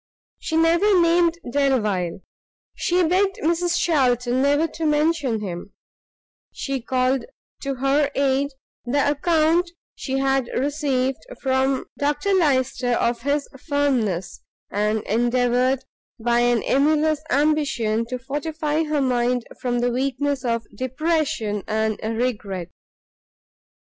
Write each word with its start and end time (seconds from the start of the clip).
She 0.39 0.57
never 0.57 0.99
named 0.99 1.37
Delvile, 1.51 2.21
she 2.73 3.03
begged 3.07 3.35
Mrs 3.43 3.77
Charlton 3.79 4.41
never 4.41 4.65
to 4.65 4.83
mention 4.87 5.41
him; 5.41 5.73
she 6.51 6.81
called 6.81 7.25
to 7.61 7.75
her 7.75 8.09
aid 8.15 8.49
the 8.83 9.11
account 9.11 9.69
she 9.93 10.17
had 10.17 10.47
received 10.57 11.19
from 11.39 11.85
Dr 11.99 12.33
Lyster 12.33 12.93
of 12.93 13.21
his 13.21 13.47
firmness, 13.69 14.41
and 14.71 15.03
endeavoured, 15.03 15.85
by 16.19 16.39
an 16.39 16.63
emulous 16.63 17.21
ambition, 17.29 18.07
to 18.07 18.17
fortify 18.17 18.81
her 18.85 19.01
mind 19.01 19.45
from 19.61 19.81
the 19.81 19.91
weakness 19.91 20.43
of 20.43 20.63
depression 20.75 21.61
and 21.67 21.99
regret. 22.17 22.69